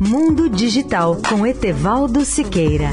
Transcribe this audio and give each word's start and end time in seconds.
Mundo 0.00 0.48
Digital 0.48 1.16
com 1.28 1.46
Etevaldo 1.46 2.24
Siqueira. 2.24 2.90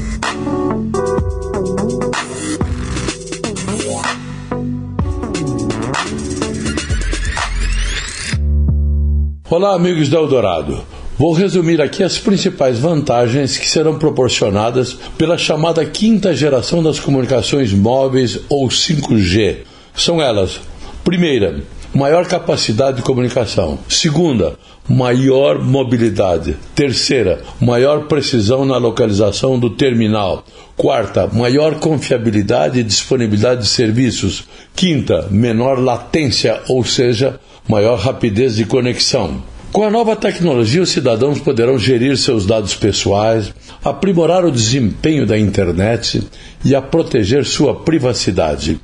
Olá, 9.50 9.74
amigos 9.74 10.08
da 10.08 10.18
Eldorado. 10.18 10.84
Vou 11.18 11.32
resumir 11.32 11.80
aqui 11.80 12.02
as 12.02 12.18
principais 12.18 12.78
vantagens 12.78 13.58
que 13.58 13.68
serão 13.68 13.98
proporcionadas 13.98 14.94
pela 15.18 15.36
chamada 15.36 15.84
quinta 15.84 16.34
geração 16.34 16.82
das 16.82 17.00
comunicações 17.00 17.72
móveis 17.72 18.40
ou 18.48 18.68
5G. 18.68 19.58
São 19.96 20.22
elas: 20.22 20.60
primeira, 21.02 21.62
maior 21.94 22.26
capacidade 22.26 22.96
de 22.96 23.02
comunicação. 23.02 23.78
Segunda, 23.88 24.56
maior 24.88 25.60
mobilidade. 25.60 26.56
Terceira, 26.74 27.42
maior 27.60 28.06
precisão 28.06 28.64
na 28.64 28.76
localização 28.76 29.58
do 29.58 29.70
terminal. 29.70 30.44
Quarta, 30.76 31.28
maior 31.28 31.76
confiabilidade 31.76 32.80
e 32.80 32.84
disponibilidade 32.84 33.62
de 33.62 33.68
serviços. 33.68 34.44
Quinta, 34.74 35.28
menor 35.30 35.78
latência, 35.78 36.60
ou 36.68 36.84
seja, 36.84 37.38
maior 37.68 37.96
rapidez 37.96 38.56
de 38.56 38.64
conexão. 38.64 39.42
Com 39.72 39.82
a 39.82 39.90
nova 39.90 40.14
tecnologia, 40.14 40.82
os 40.82 40.90
cidadãos 40.90 41.40
poderão 41.40 41.78
gerir 41.78 42.16
seus 42.16 42.46
dados 42.46 42.74
pessoais, 42.74 43.52
aprimorar 43.84 44.44
o 44.44 44.52
desempenho 44.52 45.26
da 45.26 45.38
internet 45.38 46.22
e 46.64 46.74
a 46.74 46.82
proteger 46.82 47.44
sua 47.44 47.74
privacidade. 47.74 48.80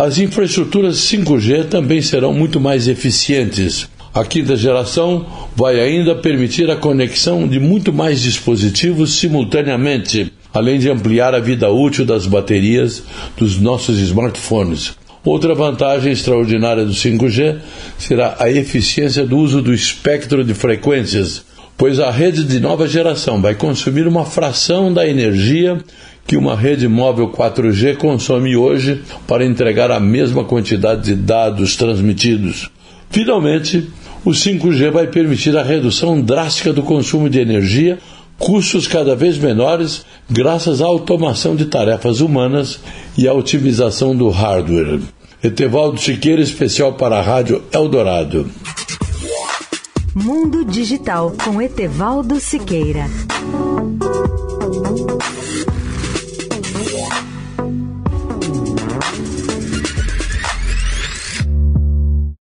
As 0.00 0.16
infraestruturas 0.16 0.96
5G 0.96 1.66
também 1.66 2.00
serão 2.00 2.32
muito 2.32 2.58
mais 2.58 2.88
eficientes. 2.88 3.86
A 4.14 4.24
quinta 4.24 4.56
geração 4.56 5.26
vai 5.54 5.78
ainda 5.78 6.14
permitir 6.14 6.70
a 6.70 6.76
conexão 6.76 7.46
de 7.46 7.60
muito 7.60 7.92
mais 7.92 8.22
dispositivos 8.22 9.18
simultaneamente, 9.18 10.32
além 10.54 10.78
de 10.78 10.88
ampliar 10.88 11.34
a 11.34 11.38
vida 11.38 11.68
útil 11.68 12.06
das 12.06 12.24
baterias 12.26 13.02
dos 13.36 13.60
nossos 13.60 13.98
smartphones. 13.98 14.94
Outra 15.22 15.54
vantagem 15.54 16.12
extraordinária 16.12 16.86
do 16.86 16.92
5G 16.92 17.58
será 17.98 18.36
a 18.40 18.50
eficiência 18.50 19.26
do 19.26 19.36
uso 19.36 19.60
do 19.60 19.74
espectro 19.74 20.42
de 20.42 20.54
frequências, 20.54 21.44
pois 21.76 22.00
a 22.00 22.10
rede 22.10 22.44
de 22.44 22.58
nova 22.58 22.88
geração 22.88 23.42
vai 23.42 23.54
consumir 23.54 24.08
uma 24.08 24.24
fração 24.24 24.90
da 24.90 25.06
energia 25.06 25.78
que 26.30 26.36
uma 26.36 26.54
rede 26.54 26.86
móvel 26.86 27.28
4G 27.30 27.96
consome 27.96 28.54
hoje 28.54 29.02
para 29.26 29.44
entregar 29.44 29.90
a 29.90 29.98
mesma 29.98 30.44
quantidade 30.44 31.02
de 31.02 31.16
dados 31.16 31.74
transmitidos. 31.74 32.70
Finalmente, 33.10 33.90
o 34.24 34.30
5G 34.30 34.92
vai 34.92 35.08
permitir 35.08 35.56
a 35.56 35.62
redução 35.64 36.20
drástica 36.20 36.72
do 36.72 36.84
consumo 36.84 37.28
de 37.28 37.40
energia, 37.40 37.98
custos 38.38 38.86
cada 38.86 39.16
vez 39.16 39.38
menores, 39.38 40.06
graças 40.30 40.80
à 40.80 40.86
automação 40.86 41.56
de 41.56 41.64
tarefas 41.64 42.20
humanas 42.20 42.78
e 43.18 43.26
à 43.26 43.34
otimização 43.34 44.14
do 44.14 44.28
hardware. 44.28 45.00
Etevaldo 45.42 46.00
Siqueira, 46.00 46.40
especial 46.40 46.92
para 46.92 47.18
a 47.18 47.22
Rádio 47.22 47.60
Eldorado. 47.72 48.48
Mundo 50.14 50.64
Digital 50.64 51.34
com 51.44 51.60
Etevaldo 51.60 52.38
Siqueira. 52.38 53.06